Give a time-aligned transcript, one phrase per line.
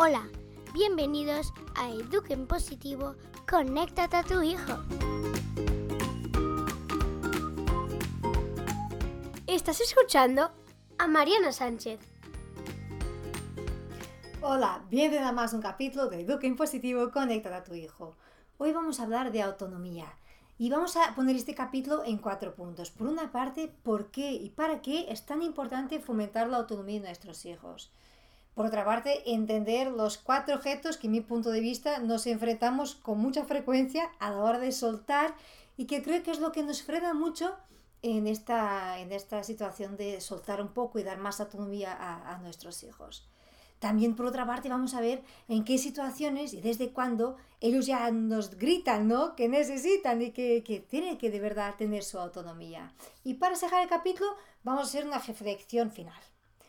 [0.00, 0.28] Hola,
[0.72, 3.16] bienvenidos a Eduquen Positivo,
[3.50, 4.74] conéctate a tu hijo.
[9.48, 10.52] Estás escuchando
[10.98, 11.98] a Mariana Sánchez.
[14.40, 18.14] Hola, bienvenido a más un capítulo de Eduquen Positivo, conéctate a tu hijo.
[18.58, 20.14] Hoy vamos a hablar de autonomía
[20.58, 22.92] y vamos a poner este capítulo en cuatro puntos.
[22.92, 27.06] Por una parte, ¿por qué y para qué es tan importante fomentar la autonomía de
[27.06, 27.90] nuestros hijos?
[28.58, 32.96] Por otra parte, entender los cuatro objetos que, en mi punto de vista, nos enfrentamos
[32.96, 35.32] con mucha frecuencia a la hora de soltar
[35.76, 37.54] y que creo que es lo que nos frena mucho
[38.02, 42.38] en esta, en esta situación de soltar un poco y dar más autonomía a, a
[42.38, 43.28] nuestros hijos.
[43.78, 48.10] También, por otra parte, vamos a ver en qué situaciones y desde cuándo ellos ya
[48.10, 49.36] nos gritan, ¿no?
[49.36, 52.92] Que necesitan y que, que tienen que de verdad tener su autonomía.
[53.22, 54.34] Y para cerrar el capítulo,
[54.64, 56.20] vamos a hacer una reflexión final.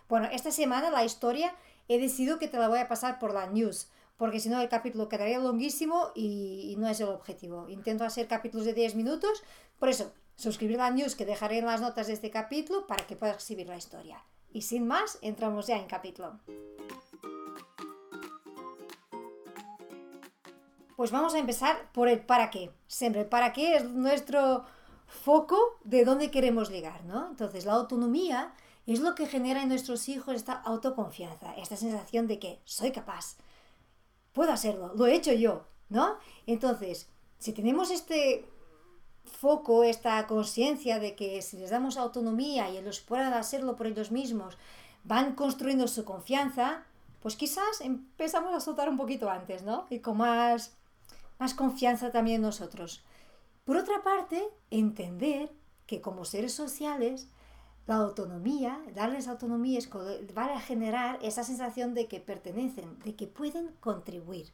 [0.08, 1.55] Bueno, esta semana la historia
[1.89, 4.70] he decidido que te la voy a pasar por la news, porque si no el
[4.70, 7.68] capítulo quedaría longuísimo y, no es el objetivo.
[7.68, 9.43] Intento hacer capítulos de 10 minutos,
[9.79, 13.15] por eso, suscribir la news que dejaré en las notas de este capítulo para que
[13.15, 14.23] puedas recibir la historia.
[14.54, 16.40] Y sin más, entramos ya en capítulo.
[20.96, 22.71] Pues vamos a empezar por el para qué.
[22.87, 24.65] Siempre el para qué es nuestro
[25.07, 27.29] foco de dónde queremos llegar, ¿no?
[27.29, 28.53] Entonces, la autonomía
[28.93, 33.35] es lo que genera en nuestros hijos esta autoconfianza, esta sensación de que soy capaz,
[34.34, 36.18] puedo hacerlo, lo he hecho yo, ¿no?
[36.46, 38.46] Entonces, si tenemos este
[39.26, 44.12] foco, esta conciencia de que si les damos autonomía y ellos puedan hacerlo por ellos
[44.12, 44.57] mismos,
[45.03, 46.84] van construyendo su confianza,
[47.21, 49.87] pues quizás empezamos a soltar un poquito antes, ¿no?
[49.90, 50.74] Y con más
[51.40, 53.01] más confianza también nosotros.
[53.63, 55.51] Por otra parte, entender
[55.87, 57.29] que como seres sociales,
[57.90, 63.71] la autonomía, darles autonomía es, a generar esa sensación de que pertenecen, de que pueden
[63.79, 64.53] contribuir.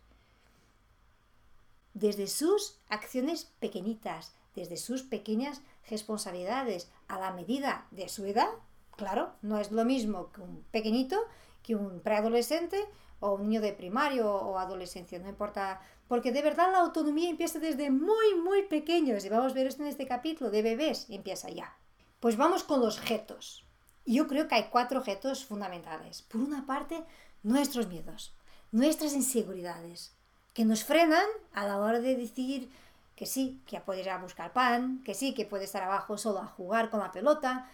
[1.94, 8.48] Desde sus acciones pequeñitas, desde sus pequeñas responsabilidades, a la medida de su edad,
[8.95, 11.17] claro, no es lo mismo que un pequeñito,
[11.61, 12.86] que un preadolescente
[13.20, 17.60] o un niño de primario o adolescencia, no importa, porque de verdad la autonomía empieza
[17.60, 21.49] desde muy, muy pequeños, y vamos a ver esto en este capítulo, de bebés, empieza
[21.49, 21.76] ya.
[22.25, 23.63] Pues vamos con los objetos.
[24.03, 26.23] Yo creo que hay cuatro objetos fundamentales.
[26.23, 27.03] Por una parte,
[27.43, 28.33] nuestros miedos,
[28.71, 30.11] nuestras inseguridades,
[30.55, 32.71] que nos frenan a la hora de decir
[33.15, 36.39] que sí, que puedes ir a buscar pan, que sí, que puede estar abajo solo
[36.39, 37.69] a jugar con la pelota,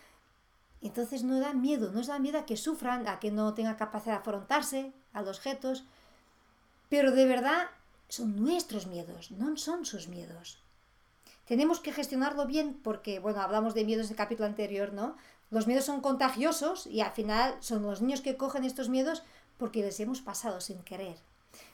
[0.82, 4.16] entonces no da miedo, nos da miedo a que sufran, a que no tengan capacidad
[4.16, 5.86] de afrontarse a los objetos,
[6.90, 7.70] pero de verdad
[8.10, 10.62] son nuestros miedos, no son sus miedos.
[11.52, 15.18] Tenemos que gestionarlo bien porque, bueno, hablamos de miedos en el capítulo anterior, ¿no?
[15.50, 19.22] Los miedos son contagiosos y al final son los niños que cogen estos miedos
[19.58, 21.18] porque les hemos pasado sin querer.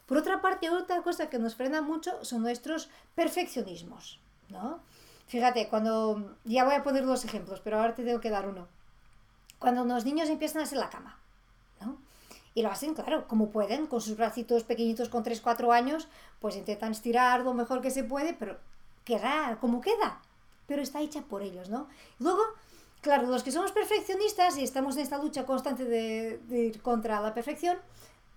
[0.07, 4.79] Por otra parte, otra cosa que nos frena mucho son nuestros perfeccionismos, ¿no?
[5.27, 8.67] Fíjate, cuando ya voy a poner dos ejemplos, pero ahora te tengo que dar uno
[9.59, 11.19] cuando los niños empiezan a hacer la cama,
[11.81, 11.99] ¿no?
[12.55, 16.07] Y lo hacen, claro, como pueden, con sus bracitos pequeñitos con 3-4 años,
[16.39, 18.57] pues intentan estirar lo mejor que se puede, pero
[19.07, 20.21] queda como queda.
[20.67, 21.87] Pero está hecha por ellos, ¿no?
[22.19, 22.41] luego,
[23.01, 27.21] claro, los que somos perfeccionistas y estamos en esta lucha constante de, de ir contra
[27.21, 27.77] la perfección,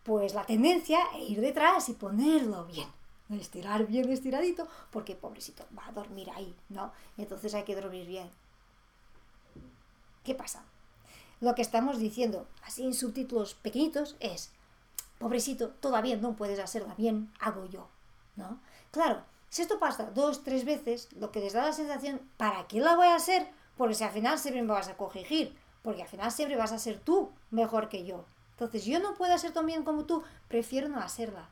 [0.04, 2.88] pues la tendencia es ir detrás y ponerlo bien
[3.30, 6.92] estirar bien estiradito, porque pobrecito va a dormir ahí, ¿no?
[7.16, 8.28] Entonces hay que dormir bien.
[10.24, 10.64] ¿Qué pasa?
[11.40, 14.50] lo que estamos diciendo, así en subtítulos pequeñitos, es,
[15.18, 17.88] pobrecito, todavía no puedes hacerla bien, hago yo,
[18.36, 18.60] ¿no?
[18.90, 22.80] Claro, si esto pasa dos, tres veces, lo que les da la sensación, ¿para qué
[22.80, 23.48] la voy a hacer?
[23.76, 26.78] Porque si al final siempre me vas a corregir, porque al final siempre vas a
[26.78, 28.24] ser tú mejor que yo.
[28.52, 31.48] Entonces yo no puedo hacer tan bien como tú, prefiero no hacerla.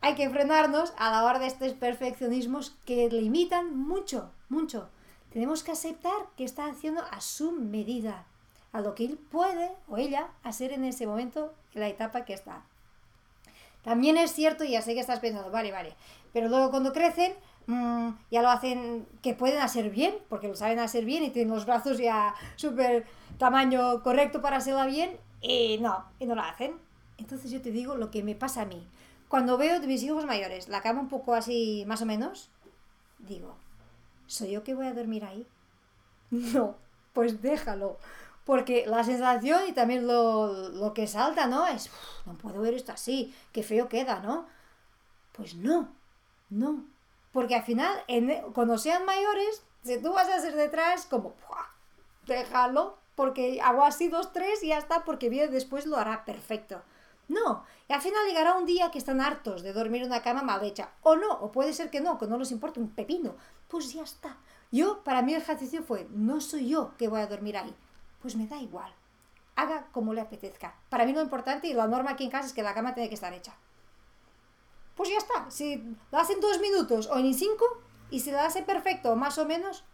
[0.00, 4.88] Hay que frenarnos a la hora de estos perfeccionismos que limitan mucho, mucho.
[5.32, 8.26] Tenemos que aceptar que está haciendo a su medida
[8.72, 12.34] a lo que él puede o ella hacer en ese momento, en la etapa que
[12.34, 12.62] está.
[13.86, 15.94] También es cierto, y ya sé que estás pensando, vale, vale,
[16.32, 17.32] pero luego cuando crecen
[17.66, 21.54] mmm, ya lo hacen que pueden hacer bien, porque lo saben hacer bien y tienen
[21.54, 23.06] los brazos ya súper
[23.38, 26.74] tamaño correcto para hacerla bien, y no, y no lo hacen.
[27.18, 28.86] Entonces yo te digo lo que me pasa a mí.
[29.28, 32.50] Cuando veo de mis hijos mayores la cama un poco así, más o menos,
[33.18, 33.56] digo,
[34.26, 35.46] ¿soy yo que voy a dormir ahí?
[36.30, 36.76] No,
[37.12, 37.98] pues déjalo.
[38.44, 41.66] Porque la sensación y también lo, lo que salta, ¿no?
[41.66, 41.90] Es,
[42.26, 44.46] no puedo ver esto así, qué feo queda, ¿no?
[45.32, 45.88] Pues no,
[46.50, 46.84] no.
[47.32, 48.02] Porque al final,
[48.54, 51.34] cuando sean mayores, si tú vas a ser detrás, como,
[52.26, 56.82] déjalo, porque hago así dos, tres y ya está, porque bien después lo hará perfecto.
[57.28, 60.42] No, y al final llegará un día que están hartos de dormir en una cama
[60.42, 60.90] mal hecha.
[61.02, 63.34] O no, o puede ser que no, que no les importe un pepino.
[63.68, 64.36] Pues ya está.
[64.70, 67.74] Yo, para mí el ejercicio fue, no soy yo que voy a dormir ahí.
[68.22, 68.92] Pues me da igual.
[69.56, 70.76] Haga como le apetezca.
[70.88, 73.08] Para mí lo importante y la norma aquí en casa es que la cama tiene
[73.08, 73.54] que estar hecha.
[74.96, 75.50] Pues ya está.
[75.50, 75.76] Si
[76.10, 77.64] lo hace en dos minutos o en cinco,
[78.10, 79.84] y si lo hace perfecto más o menos,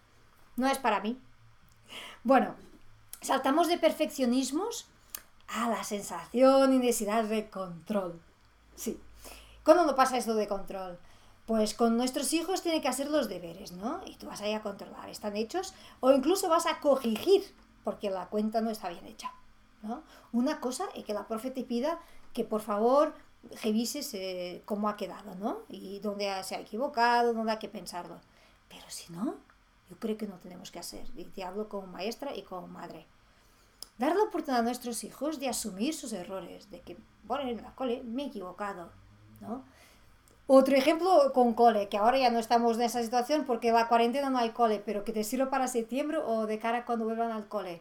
[0.57, 1.21] no es para mí.
[2.25, 2.55] Bueno,
[3.21, 4.87] saltamos de perfeccionismos
[5.49, 8.21] a la sensación y necesidad de control.
[8.77, 8.99] Sí.
[9.65, 10.99] ¿Cuándo no pasa esto de control?
[11.47, 14.01] Pues con nuestros hijos tiene que hacer los deberes, ¿no?
[14.07, 15.75] Y tú vas a ir a controlar, ¿están hechos?
[16.01, 17.43] O incluso vas a corregir,
[17.85, 19.33] porque la cuenta no está bien hecha,
[19.83, 20.03] ¿no?
[20.33, 21.99] Una cosa es que la profe te pida
[22.33, 23.15] que por favor
[23.63, 25.61] revises eh, cómo ha quedado, ¿no?
[25.69, 28.21] Y dónde se ha equivocado, dónde hay que pensarlo.
[28.69, 29.37] Pero si no,
[29.91, 31.07] yo creo que no tenemos que hacer.
[31.17, 33.07] Y te hablo como maestra y como madre.
[33.99, 37.75] Dar la oportunidad a nuestros hijos de asumir sus errores, de que, bueno, en la
[37.75, 38.91] cole me he equivocado,
[39.41, 39.65] ¿no?
[40.47, 44.29] Otro ejemplo con cole, que ahora ya no estamos en esa situación porque la cuarentena
[44.29, 47.49] no hay cole, pero que te sirve para septiembre o de cara cuando vuelvan al
[47.49, 47.81] cole.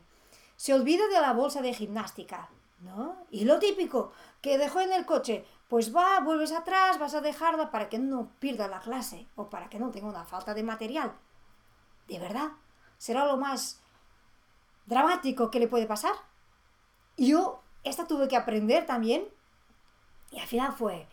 [0.58, 2.50] Se olvida de la bolsa de gimnástica,
[2.82, 3.18] ¿no?
[3.32, 4.12] Y lo típico,
[4.42, 8.32] que dejó en el coche, pues va, vuelves atrás, vas a dejarla para que no
[8.40, 11.14] pierda la clase o para que no tenga una falta de material.
[12.08, 12.50] ¿De verdad?
[12.98, 13.82] ¿Será lo más
[14.86, 16.14] dramático que le puede pasar?
[17.18, 19.28] Yo, esta tuve que aprender también
[20.32, 21.08] y al final fue,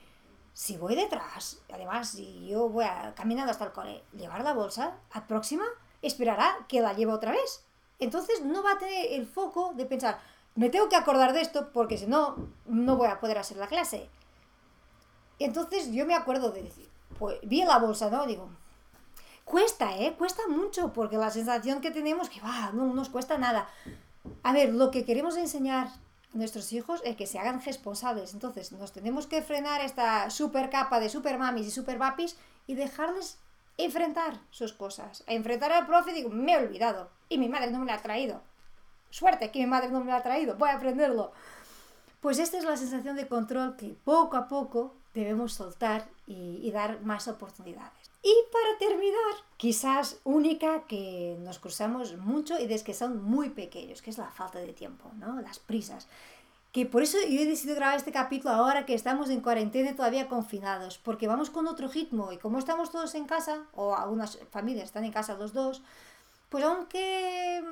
[0.52, 4.96] si voy detrás, además si yo voy a, caminando hasta el cole, llevar la bolsa,
[5.10, 5.64] al próxima
[6.02, 7.64] esperará que la lleve otra vez.
[7.98, 10.20] Entonces no va a tener el foco de pensar,
[10.58, 12.34] me tengo que acordar de esto porque si no,
[12.66, 14.10] no voy a poder hacer la clase.
[15.38, 18.26] Entonces yo me acuerdo de decir, pues vi la bolsa, ¿no?
[18.26, 18.50] Digo,
[19.44, 20.16] cuesta, ¿eh?
[20.18, 23.68] Cuesta mucho porque la sensación que tenemos que, va, no nos cuesta nada.
[24.42, 25.92] A ver, lo que queremos enseñar a
[26.32, 28.34] nuestros hijos es que se hagan responsables.
[28.34, 32.74] Entonces nos tenemos que frenar esta super capa de super mamis y super papis y
[32.74, 33.38] dejarles
[33.76, 35.22] enfrentar sus cosas.
[35.28, 38.02] A enfrentar al profe digo, me he olvidado y mi madre no me la ha
[38.02, 38.42] traído.
[39.10, 41.32] Suerte que mi madre no me ha traído, voy a aprenderlo.
[42.20, 47.00] Pues esta es la sensación de control que poco a poco debemos soltar y, dar
[47.02, 48.10] más oportunidades.
[48.22, 54.02] Y para terminar, quizás única que nos cruzamos mucho y desde que son muy pequeños,
[54.02, 55.40] que es la falta de tiempo, ¿no?
[55.40, 56.08] las prisas.
[56.72, 59.94] Que por eso yo he decidido grabar este capítulo ahora que estamos en cuarentena y
[59.94, 64.38] todavía confinados, porque vamos con otro ritmo y como estamos todos en casa, o algunas
[64.50, 65.82] familias están en casa los dos,
[66.50, 67.64] pues aunque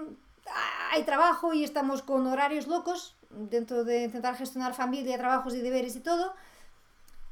[0.90, 5.96] hay trabajo y estamos con horarios locos, dentro de intentar gestionar familia, trabajos y deberes
[5.96, 6.34] y todo,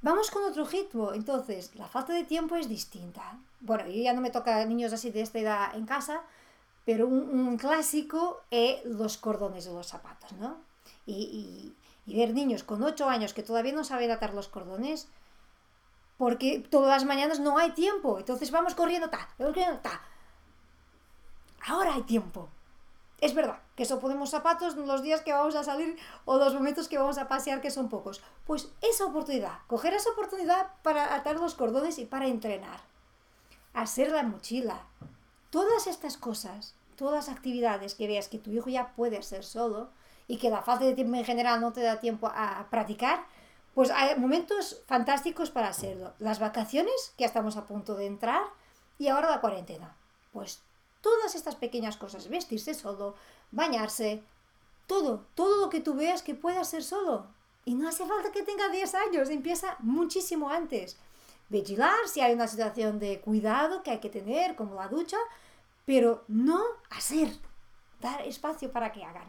[0.02, 1.12] vamos con otro ritmo.
[1.12, 3.38] Entonces, la falta de tiempo es distinta.
[3.60, 6.22] Bueno, yo ya no me toca niños así de esta edad en casa,
[6.84, 10.58] pero un, clásico es los cordones de los zapatos, ¿no?
[11.06, 11.74] Y,
[12.06, 15.08] ver niños con 8 años que todavía no saben atar los cordones,
[16.18, 18.18] porque todas las mañanas no hay tiempo.
[18.18, 20.02] Entonces vamos corriendo, ta, vamos corriendo, ta.
[21.66, 22.50] Ahora hay tiempo.
[23.24, 26.88] Es verdad que eso podemos zapatos los días que vamos a salir o los momentos
[26.88, 28.20] que vamos a pasear, que son pocos.
[28.46, 32.80] Pues esa oportunidad, coger esa oportunidad para atar los cordones y para entrenar.
[33.72, 34.82] Hacer la mochila.
[35.48, 39.88] Todas estas cosas, todas las actividades que veas que tu hijo ya puede hacer solo
[40.28, 43.24] y que la falta de tiempo en general no te da tiempo a practicar,
[43.74, 46.12] pues hay momentos fantásticos para hacerlo.
[46.18, 48.42] Las vacaciones, que ya estamos a punto de entrar,
[48.98, 49.96] y ahora la cuarentena.
[50.30, 50.60] Pues
[51.04, 53.14] todas estas pequeñas cosas, vestirse solo,
[53.52, 54.22] bañarse,
[54.86, 57.26] todo, todo lo que tú veas que pueda ser solo.
[57.66, 60.96] Y no hace falta que tenga 10 años, empieza muchísimo antes.
[61.50, 65.18] Vigilar si hay una situación de cuidado que hay que tener, como la ducha,
[65.84, 67.28] pero no hacer,
[68.00, 69.28] dar espacio para que hagan.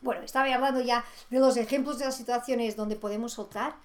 [0.00, 3.76] Bueno, estaba hablando ya de los ejemplos de las situaciones donde podemos soltar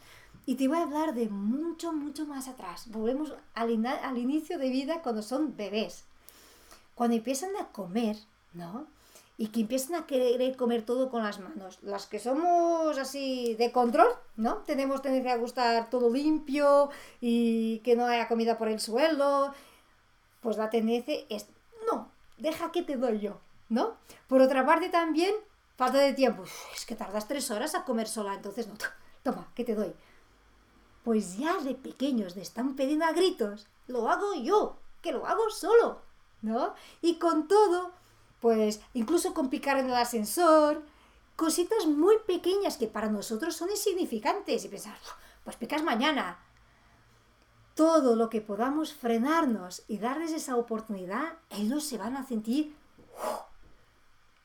[0.46, 2.90] y te voy a hablar de mucho, mucho más atrás.
[2.90, 6.06] Volvemos al, al inicio de vida cuando son bebés
[6.96, 8.18] cuando empiezan a comer,
[8.54, 8.88] ¿no?
[9.38, 11.78] Y que empiezan a querer comer todo con las manos.
[11.84, 14.60] Las que somos así de control, ¿no?
[14.60, 19.54] Tenemos tendencia a gustar todo limpio y que no haya comida por el suelo.
[20.40, 21.48] Pues la tendencia es,
[21.92, 23.98] no, deja que te doy yo, ¿no?
[24.28, 25.36] Por otra parte también,
[25.76, 26.44] falta de tiempo.
[26.74, 28.76] es que tardas tres horas a comer sola, entonces no,
[29.24, 29.94] toma, que te doy.
[31.04, 35.50] Pues ya de pequeños, de están pidiendo a gritos, lo hago yo, que lo hago
[35.50, 36.05] solo.
[36.46, 36.74] ¿No?
[37.02, 37.92] Y con todo,
[38.40, 40.84] pues incluso con picar en el ascensor,
[41.36, 44.98] cositas muy pequeñas que para nosotros son insignificantes y pensar,
[45.44, 46.40] pues picas mañana.
[47.74, 52.74] Todo lo que podamos frenarnos y darles esa oportunidad, ellos se van a sentir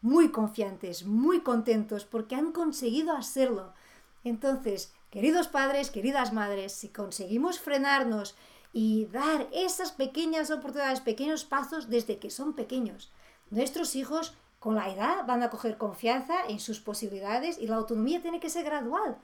[0.01, 3.73] muy confiantes, muy contentos porque han conseguido hacerlo.
[4.25, 8.35] Entonces, queridos padres, queridas madres, si conseguimos frenarnos
[8.73, 13.11] y dar esas pequeñas oportunidades, pequeños pasos desde que son pequeños,
[13.51, 18.23] nuestros hijos con la edad van a coger confianza en sus posibilidades y la autonomía
[18.23, 19.19] tiene que ser gradual.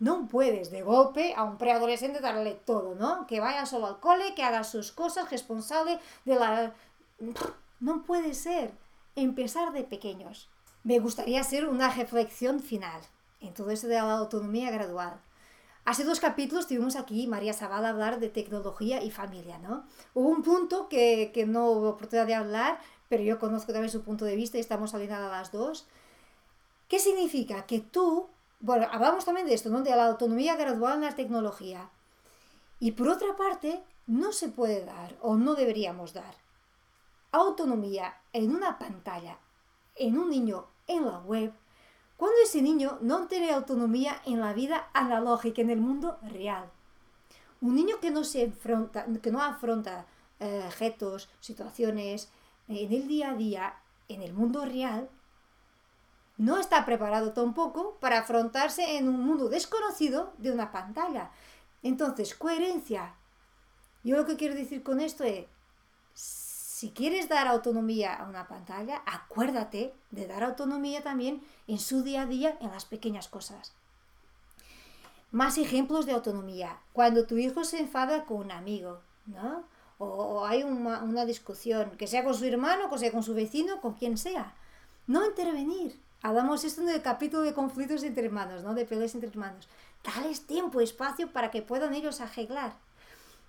[0.00, 3.26] No puedes de golpe a un preadolescente darle todo, ¿no?
[3.26, 6.74] Que vaya solo al cole, que haga sus cosas, responsable de la...
[7.80, 8.72] No puede ser.
[9.14, 10.48] Empezar de pequeños.
[10.84, 13.00] Me gustaría hacer una reflexión final
[13.40, 15.20] en todo eso de la autonomía gradual.
[15.90, 19.82] Hace dos capítulos tuvimos aquí, María Sabal, hablar de tecnología y familia, ¿no?
[20.14, 22.78] Hubo un punto que, que no hubo oportunidad de hablar,
[23.08, 25.88] pero yo conozco también su punto de vista y estamos alineadas las dos.
[26.86, 27.66] ¿Qué significa?
[27.66, 28.28] Que tú
[28.60, 29.82] bueno, hablamos también de esto, ¿no?
[29.82, 31.90] De la autonomía gradual en la tecnología.
[32.78, 36.36] Y por otra parte, no se puede dar o no deberíamos dar
[37.32, 39.40] autonomía en una pantalla,
[39.96, 41.52] en un niño en la web,
[42.20, 46.70] cuando ese niño no tiene autonomía en la vida analógica, en el mundo real.
[47.62, 50.04] Un niño que no se enfrenta, que no afronta
[50.38, 52.28] eh, retos, situaciones
[52.68, 53.74] en el día a día,
[54.08, 55.08] en el mundo real,
[56.36, 61.30] no está preparado tampoco para afrontarse en un mundo desconocido de una pantalla.
[61.82, 63.14] Entonces, coherencia.
[64.04, 65.46] Yo lo que quiero decir con esto es,
[66.80, 72.22] si quieres dar autonomía a una pantalla, acuérdate de dar autonomía también en su día
[72.22, 73.74] a día, en las pequeñas cosas.
[75.30, 76.78] Más ejemplos de autonomía.
[76.94, 79.64] Cuando tu hijo se enfada con un amigo, ¿no?
[79.98, 83.92] O, hay una, discusión, que sea con su hermano, que sea con su vecino, con
[83.92, 84.54] quien sea.
[85.06, 88.72] No intervenir Hablamos esto en el capítulo de conflictos entre hermanos, ¿no?
[88.72, 89.68] De peleas entre hermanos.
[90.02, 92.72] Dales tiempo, espacio para que puedan ellos arreglar.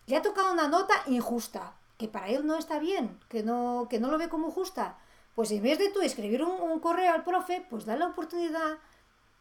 [0.08, 4.00] Le ha tocado una nota injusta, que para él no está bien, que no, que
[4.00, 4.98] no lo ve como justa.
[5.36, 8.80] Pues en vez de tú escribir un, correo al profe, pues dale la oportunidad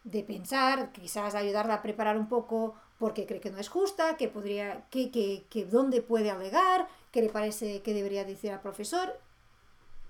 [0.04, 4.28] de pensar, quizás ayudarle a preparar un poco porque cree que no es justa, que
[4.28, 9.18] podría, que, que, que dónde puede alegar, que le parece que debería decir al profesor.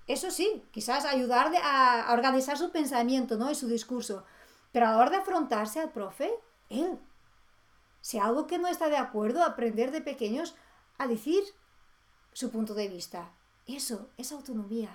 [0.07, 3.49] Eso sí, quizás ayudarle a, organizar su pensamiento ¿no?
[3.49, 4.25] y su discurso.
[4.73, 6.29] Pero a la hora de afrontarse al profe,
[6.69, 6.99] él.
[8.01, 10.55] Si algo que no está de acuerdo, aprender de pequeños
[10.97, 11.43] a decir
[12.33, 13.31] su punto de vista.
[13.67, 14.89] Eso es autonomía.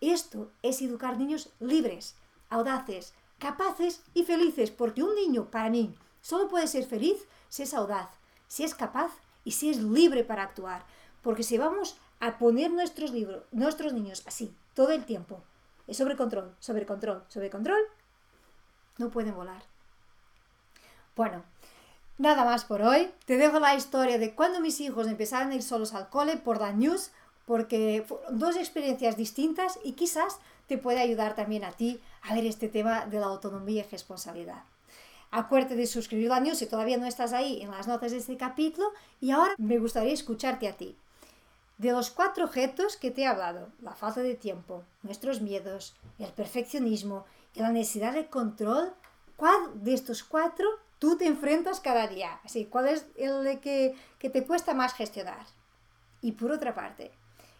[0.00, 2.16] Esto es educar niños libres,
[2.50, 7.74] audaces, capaces y felices, porque un niño, para mí, solo puede ser feliz si es
[7.74, 8.10] audaz,
[8.48, 9.12] si es capaz
[9.44, 10.84] y si es libre para actuar.
[11.22, 15.42] Porque si vamos a poner nuestros, libros, nuestros niños así, todo el tiempo,
[15.90, 17.80] sobre control, sobre control, sobre control,
[18.98, 19.62] no pueden volar.
[21.14, 21.44] Bueno,
[22.18, 23.10] nada más por hoy.
[23.24, 26.60] Te dejo la historia de cuando mis hijos empezaron a ir solos al cole por
[26.60, 27.10] la news,
[27.44, 32.68] porque dos experiencias distintas y quizás te puede ayudar también a ti a ver este
[32.68, 34.64] tema de la autonomía y responsabilidad.
[35.30, 38.36] Acuérdate de suscribir a news si todavía no estás ahí en las notas de este
[38.36, 38.88] capítulo
[39.20, 40.96] y ahora me gustaría escucharte a ti.
[41.78, 46.32] De los cuatro objetos que te he hablado, la falta de tiempo, nuestros miedos, el
[46.32, 48.94] perfeccionismo y la necesidad de control,
[49.36, 50.66] ¿cuál de estos cuatro
[50.98, 52.40] tú te enfrentas cada día?
[52.44, 55.46] Así, ¿cuál es el que, que te cuesta más gestionar?
[56.22, 57.12] Y por otra parte,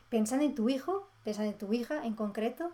[0.09, 2.73] pensando en tu hijo, pensando en tu hija en concreto,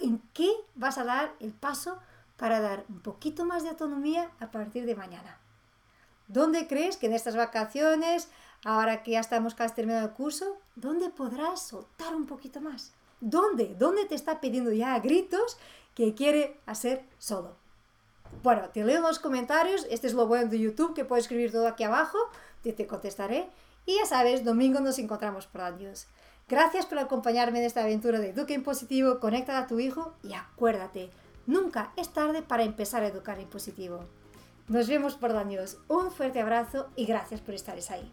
[0.00, 1.98] ¿en qué vas a dar el paso
[2.36, 5.38] para dar un poquito más de autonomía a partir de mañana?
[6.28, 8.28] ¿Dónde crees que en estas vacaciones
[8.64, 12.92] ahora que ya estamos casi terminando el curso, ¿dónde podrás soltar un poquito más?
[13.20, 13.74] ¿Dónde?
[13.78, 15.58] ¿Dónde te está pidiendo ya a gritos
[15.94, 17.56] que quiere hacer solo?
[18.42, 21.68] Bueno, te leo los comentarios, este es lo bueno de YouTube, que puedes escribir todo
[21.68, 22.18] aquí abajo,
[22.62, 23.48] te, te contestaré.
[23.86, 26.06] Y ya sabes, domingo nos encontramos por news.
[26.48, 30.34] Gracias por acompañarme en esta aventura de Educa en Positivo, conecta a tu hijo y
[30.34, 31.10] acuérdate,
[31.46, 34.04] nunca es tarde para empezar a educar en positivo.
[34.66, 35.78] Nos vemos por la news.
[35.88, 38.12] Un fuerte abrazo y gracias por estar ahí.